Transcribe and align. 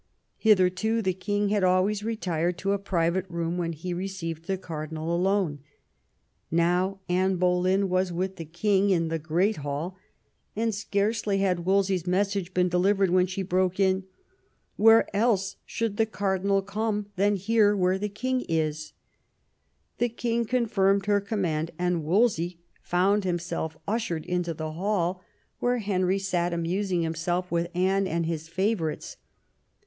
Hitherto 0.39 1.03
the 1.03 1.13
king 1.13 1.49
had 1.49 1.63
always 1.63 2.01
retired 2.01 2.57
to 2.57 2.71
a 2.71 2.79
private 2.79 3.27
room 3.29 3.59
when 3.59 3.71
he 3.71 3.93
received 3.93 4.47
the 4.47 4.57
cardinal 4.57 5.15
alone. 5.15 5.59
Now 6.49 7.01
Anne 7.07 7.35
Boleyn 7.35 7.87
was 7.87 8.11
with 8.11 8.37
the 8.37 8.45
king 8.45 8.89
in 8.89 9.09
the 9.09 9.19
great 9.19 9.57
hall, 9.57 9.95
and 10.55 10.73
scarcely 10.73 11.37
had 11.37 11.65
Wolsey's 11.67 12.07
message 12.07 12.51
been 12.51 12.67
delivered 12.67 13.13
than 13.13 13.27
she 13.27 13.43
broke 13.43 13.79
in, 13.79 14.05
"Where 14.75 15.07
else 15.15 15.57
should 15.67 15.97
the 15.97 16.07
cardinal 16.07 16.63
come 16.63 17.11
than 17.15 17.35
here 17.35 17.75
where 17.77 17.99
the 17.99 18.09
king 18.09 18.43
isl" 18.49 18.93
The 19.99 20.09
king 20.09 20.45
con 20.45 20.65
firmed 20.65 21.05
her 21.05 21.21
command, 21.21 21.69
and 21.77 22.03
Wolsey 22.03 22.57
found 22.81 23.23
himself 23.23 23.77
ushered 23.87 24.23
160 24.23 24.57
THOMAS 24.57 24.61
WOLSEY 24.63 24.71
chap. 24.71 24.71
into 24.71 24.77
the 24.79 24.81
hall, 24.83 25.21
where 25.59 25.77
Henry 25.77 26.17
sat 26.17 26.53
amusing 26.53 27.03
himself 27.03 27.51
with 27.51 27.69
Anne 27.75 28.07
and 28.07 28.25
his 28.25 28.47
favourites. 28.47 29.17